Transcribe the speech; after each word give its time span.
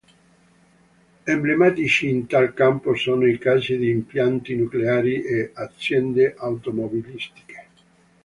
Emblematici 1.27 2.09
in 2.09 2.25
tal 2.25 2.53
campo 2.55 2.95
sono 2.95 3.27
i 3.27 3.37
casi 3.37 3.77
di 3.77 3.91
impianti 3.91 4.55
nucleari 4.55 5.21
o 5.43 5.49
aziende 5.53 6.33
automobilistiche. 6.35 7.65